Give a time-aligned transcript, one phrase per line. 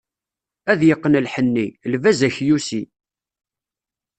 [0.71, 2.81] Ad yeqqen lḥenni, lbaz akyusi.